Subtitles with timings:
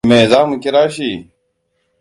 [0.09, 1.09] Me za mu kira shi?